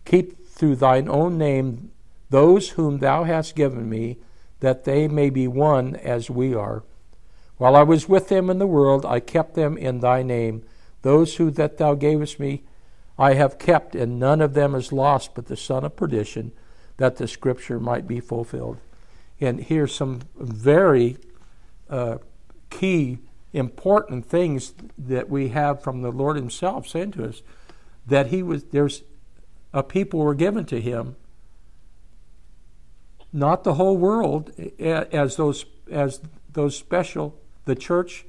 [0.05, 1.91] Keep through thine own name
[2.29, 4.17] those whom thou hast given me,
[4.59, 6.83] that they may be one as we are.
[7.57, 10.63] While I was with them in the world, I kept them in thy name.
[11.03, 12.63] Those who that thou gavest me,
[13.17, 16.51] I have kept, and none of them is lost but the son of perdition
[16.97, 18.77] that the scripture might be fulfilled.
[19.39, 21.17] And here's some very
[21.89, 22.17] uh,
[22.69, 23.19] key,
[23.53, 27.41] important things that we have from the Lord Himself saying to us
[28.05, 29.03] that He was there's
[29.73, 31.15] a people were given to Him,
[33.31, 38.25] not the whole world, as those as those special the church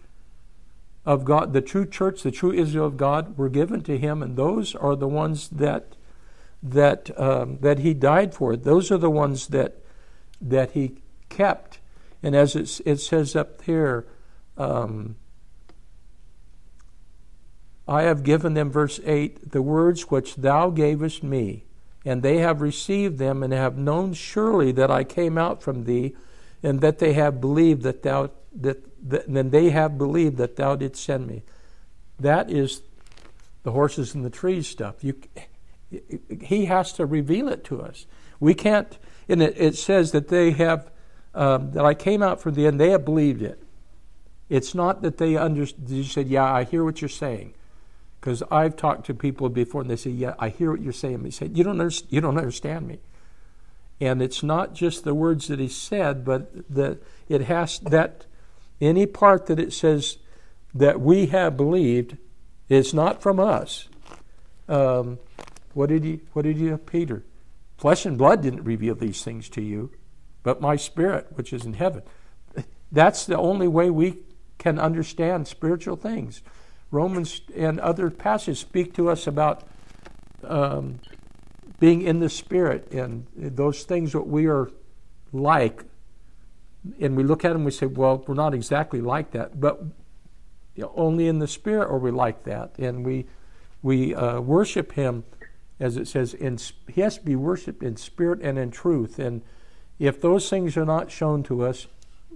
[1.04, 4.36] of God, the true church, the true Israel of God, were given to Him, and
[4.36, 5.94] those are the ones that
[6.62, 8.56] that um, that He died for.
[8.56, 9.76] Those are the ones that
[10.40, 10.96] that He
[11.28, 11.78] kept.
[12.22, 14.06] And as it, it says up there,
[14.56, 15.16] um,
[17.86, 21.66] I have given them, verse 8, the words which thou gavest me,
[22.04, 26.16] and they have received them, and have known surely that I came out from thee,
[26.62, 28.30] and that they have believed that thou
[28.60, 31.42] that, that then they have believed that thou didst send me.
[32.18, 32.82] That is
[33.62, 35.02] the horses and the trees stuff.
[35.02, 35.14] You,
[36.40, 38.06] he has to reveal it to us.
[38.40, 38.98] We can't.
[39.28, 40.90] And it, it says that they have
[41.34, 42.80] um, that I came out from the end.
[42.80, 43.62] They have believed it.
[44.48, 45.88] It's not that they understood.
[45.88, 47.54] You said, "Yeah, I hear what you're saying,"
[48.20, 51.22] because I've talked to people before, and they say, "Yeah, I hear what you're saying."
[51.22, 52.12] They say, "You don't understand.
[52.12, 53.00] You don't understand me."
[54.00, 58.26] And it's not just the words that he said, but that it has that
[58.80, 60.18] any part that it says
[60.74, 62.16] that we have believed
[62.68, 63.88] is not from us.
[64.68, 65.18] Um,
[65.74, 66.20] what did he?
[66.32, 66.74] What did he?
[66.76, 67.24] Peter,
[67.78, 69.90] flesh and blood didn't reveal these things to you,
[70.42, 72.02] but my spirit, which is in heaven.
[72.92, 74.18] That's the only way we
[74.58, 76.42] can understand spiritual things.
[76.90, 79.64] Romans and other passages speak to us about
[80.44, 81.00] um,
[81.78, 84.70] being in the spirit and those things that we are
[85.32, 85.84] like.
[87.00, 89.82] And we look at them we say, well, we're not exactly like that, but
[90.74, 92.78] you know, only in the spirit are we like that.
[92.78, 93.26] And we,
[93.82, 95.24] we uh, worship Him
[95.78, 96.58] as it says, in,
[96.88, 99.18] he has to be worshipped in spirit and in truth.
[99.18, 99.42] And
[99.98, 101.86] if those things are not shown to us,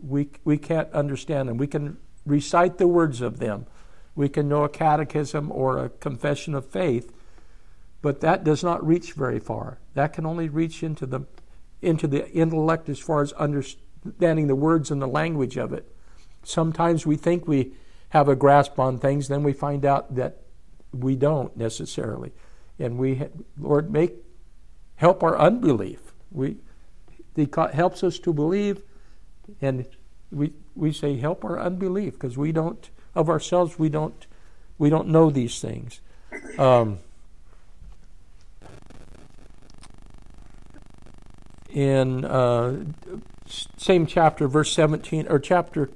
[0.02, 1.56] we, we can't understand them.
[1.56, 1.96] We can
[2.26, 3.66] recite the words of them,
[4.14, 7.12] we can know a catechism or a confession of faith,
[8.02, 9.78] but that does not reach very far.
[9.94, 11.22] That can only reach into the,
[11.80, 13.86] into the intellect as far as understanding
[14.46, 15.94] the words and the language of it.
[16.42, 17.72] Sometimes we think we
[18.10, 20.38] have a grasp on things, then we find out that
[20.92, 22.32] we don't necessarily
[22.80, 23.22] and we
[23.58, 24.14] Lord make
[24.96, 26.12] help our unbelief.
[26.32, 26.56] We
[27.36, 28.82] He helps us to believe,
[29.60, 29.86] and
[30.32, 34.26] we we say help our unbelief because we don't of ourselves we don't
[34.78, 36.00] we don't know these things.
[36.58, 36.98] Um,
[42.24, 42.76] uh,
[43.76, 45.90] same chapter, verse seventeen, or chapter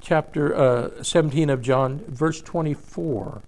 [0.00, 3.42] chapter uh, seventeen of John, verse twenty-four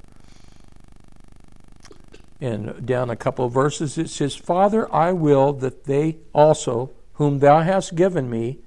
[2.42, 7.38] and down a couple of verses, it says, Father, I will that they also, whom
[7.38, 8.58] thou hast given me,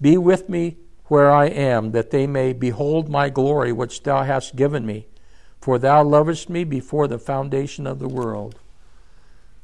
[0.00, 4.54] be with me where I am, that they may behold my glory which thou hast
[4.54, 5.08] given me.
[5.60, 8.60] For thou lovest me before the foundation of the world.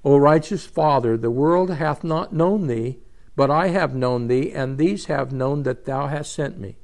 [0.05, 2.99] O righteous Father, the world hath not known thee,
[3.37, 6.77] but I have known thee, and these have known that thou hast sent me.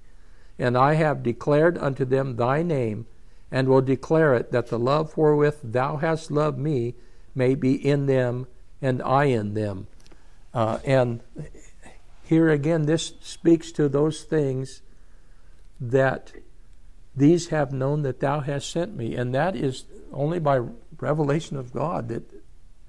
[0.59, 3.07] And I have declared unto them thy name
[3.51, 6.94] and will declare it that the love wherewith thou hast loved me
[7.34, 8.46] may be in them
[8.82, 9.86] and I in them.
[10.53, 11.20] Uh, and
[12.24, 14.82] here again, this speaks to those things
[15.80, 16.32] that
[17.16, 19.14] these have known that thou hast sent me.
[19.16, 20.61] And that is only by
[20.98, 22.24] revelation of God that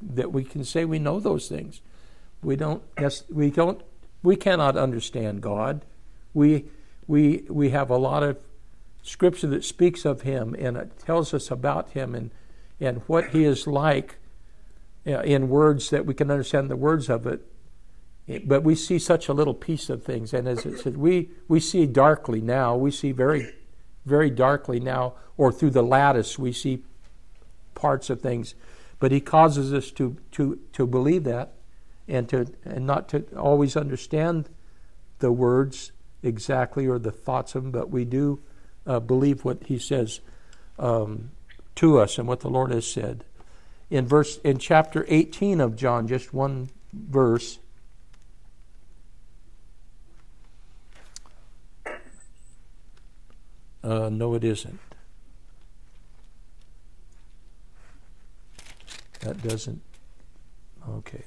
[0.01, 1.81] that we can say we know those things.
[2.43, 2.83] We don't
[3.29, 3.81] we don't
[4.23, 5.85] we cannot understand God.
[6.33, 6.65] We
[7.07, 8.37] we we have a lot of
[9.03, 12.31] scripture that speaks of him and it tells us about him and,
[12.79, 14.17] and what he is like
[15.07, 17.47] uh, in words that we can understand the words of it.
[18.47, 20.33] But we see such a little piece of things.
[20.33, 22.75] And as it said, we, we see darkly now.
[22.75, 23.51] We see very,
[24.05, 26.83] very darkly now, or through the lattice, we see
[27.73, 28.53] parts of things.
[28.99, 31.53] But he causes us to, to, to believe that
[32.07, 34.49] and, to, and not to always understand
[35.19, 35.91] the words
[36.23, 38.41] exactly or the thoughts of them, but we do
[38.85, 40.19] uh, believe what he says
[40.79, 41.31] um,
[41.75, 43.23] to us and what the Lord has said.
[43.89, 47.59] In verse in chapter 18 of John, just one verse.
[53.83, 54.79] Uh, no, it isn't.
[59.21, 59.81] That doesn't.
[60.89, 61.23] Okay.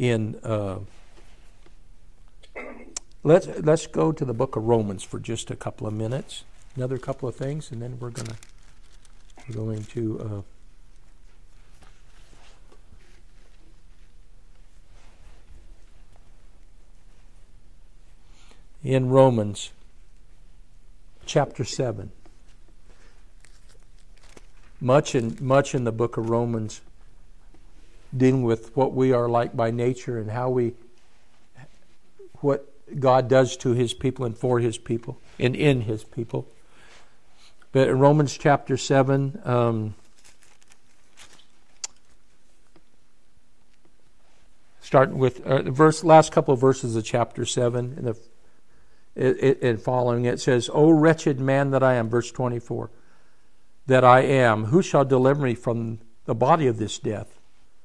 [0.00, 0.78] In uh,
[3.22, 6.44] Let's let's go to the book of Romans for just a couple of minutes.
[6.74, 8.36] Another couple of things, and then we're gonna
[9.46, 10.20] we're going to.
[10.20, 10.42] Uh,
[18.82, 19.72] in Romans
[21.26, 22.10] chapter 7.
[24.80, 26.80] Much in, much in the book of Romans
[28.16, 30.74] dealing with what we are like by nature and how we,
[32.40, 32.66] what
[32.98, 36.48] God does to his people and for his people and in his people.
[37.72, 39.94] But in Romans chapter 7, um,
[44.80, 48.18] starting with uh, the verse, last couple of verses of chapter 7 and, the,
[49.14, 52.90] it, and following, it says, O wretched man that I am, verse 24,
[53.86, 57.39] that I am, who shall deliver me from the body of this death?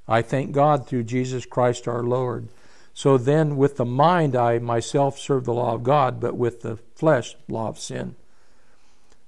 [0.08, 2.49] I thank God through Jesus Christ our Lord.
[2.93, 6.78] So then, with the mind, I myself serve the law of God, but with the
[6.95, 8.16] flesh, law of sin.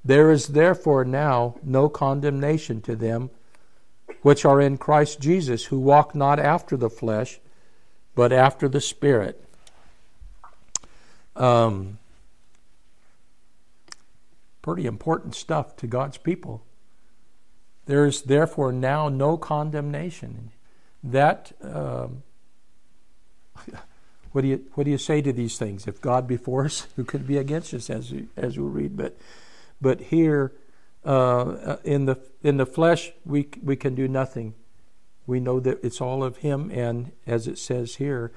[0.06, 3.30] There is therefore now no condemnation to them
[4.22, 7.40] which are in Christ Jesus, who walk not after the flesh,
[8.16, 9.44] but after the Spirit.
[11.36, 12.00] Um,
[14.62, 16.64] pretty important stuff to God's people.
[17.86, 20.52] There is therefore now no condemnation.
[21.04, 22.24] That um,
[24.32, 25.88] what do you what do you say to these things?
[25.88, 27.90] If God be for us, who could be against us?
[27.90, 29.18] As we, as we read, but
[29.82, 30.54] but here,
[31.06, 34.54] uh, in the in the flesh, we we can do nothing.
[35.26, 38.32] We know that it's all of Him, and as it says here,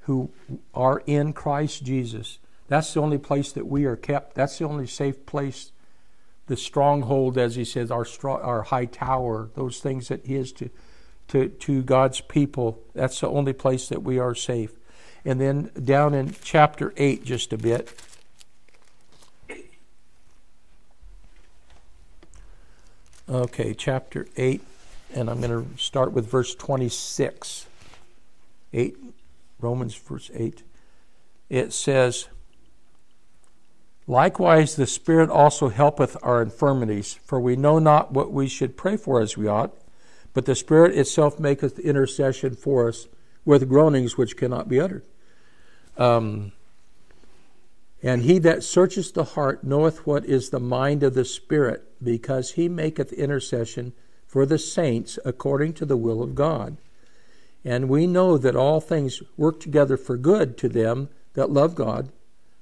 [0.00, 0.30] who
[0.74, 2.38] are in Christ Jesus.
[2.68, 4.34] That's the only place that we are kept.
[4.34, 5.72] That's the only safe place.
[6.46, 9.50] The stronghold, as He says, our our high tower.
[9.54, 10.70] Those things that He is to
[11.32, 12.78] to to God's people.
[12.94, 14.72] That's the only place that we are safe.
[15.24, 17.92] And then down in chapter eight, just a bit.
[23.28, 24.60] Okay, chapter 8,
[25.14, 27.66] and I'm going to start with verse 26.
[28.74, 28.96] 8,
[29.58, 30.62] Romans verse 8.
[31.48, 32.28] It says,
[34.06, 38.98] Likewise, the Spirit also helpeth our infirmities, for we know not what we should pray
[38.98, 39.72] for as we ought,
[40.34, 43.08] but the Spirit itself maketh intercession for us
[43.44, 45.04] with groanings which cannot be uttered.
[45.96, 46.52] Um,
[48.02, 52.52] and he that searcheth the heart knoweth what is the mind of the Spirit, because
[52.52, 53.92] he maketh intercession
[54.26, 56.78] for the saints according to the will of God.
[57.64, 62.10] And we know that all things work together for good to them that love God,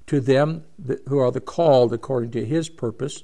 [0.07, 0.63] to them
[1.07, 3.23] who are the called according to his purpose,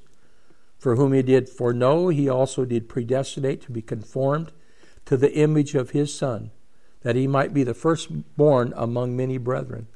[0.77, 4.51] for whom he did foreknow, he also did predestinate to be conformed
[5.05, 6.51] to the image of his Son,
[7.01, 9.87] that he might be the firstborn among many brethren.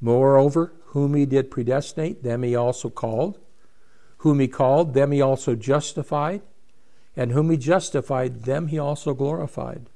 [0.00, 3.38] Moreover, whom he did predestinate, them he also called.
[4.18, 6.42] Whom he called, them he also justified.
[7.16, 9.90] And whom he justified, them he also glorified.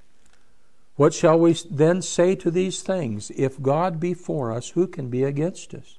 [0.96, 3.30] What shall we then say to these things?
[3.34, 5.98] If God be for us, who can be against us?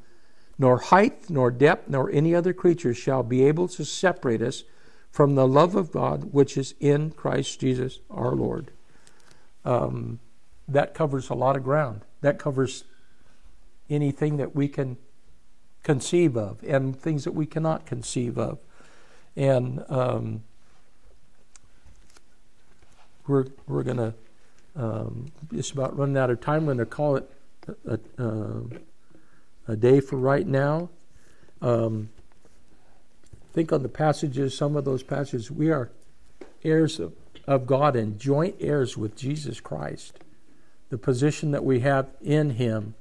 [0.61, 4.63] nor height, nor depth, nor any other creature shall be able to separate us
[5.09, 8.69] from the love of God which is in Christ Jesus our Lord.
[9.65, 10.19] Um,
[10.67, 12.01] that covers a lot of ground.
[12.21, 12.83] That covers
[13.89, 14.97] anything that we can
[15.81, 18.59] conceive of and things that we cannot conceive of.
[19.35, 20.43] And um,
[23.25, 24.13] we're, we're going to
[24.75, 26.59] um, just about running out of time.
[26.59, 27.27] I'm going to call it
[27.83, 28.61] a, a,
[29.67, 30.89] a, day for right now.
[31.61, 32.09] Um,
[33.53, 35.51] think on the passages, some of those passages.
[35.51, 35.91] We are
[36.63, 37.13] heirs of,
[37.47, 40.19] of God and joint heirs with Jesus Christ.
[40.89, 42.95] The position that we have in Him,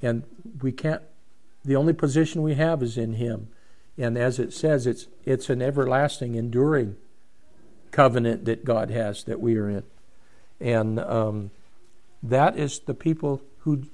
[0.00, 0.24] and
[0.60, 1.02] we can't
[1.64, 3.48] the only position we have is in Him.
[3.96, 6.96] And as it says, it's, it's an everlasting, enduring
[7.90, 9.84] covenant that God has that we are in.
[10.60, 11.50] And um,
[12.22, 13.84] that is the people who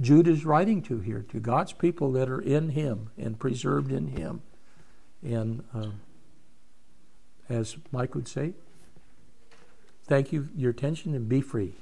[0.00, 4.08] Jude is writing to here, to God's people that are in him and preserved in
[4.08, 4.42] him.
[5.22, 5.90] And uh,
[7.48, 8.54] as Mike would say,
[10.06, 11.74] thank you for your attention and be free.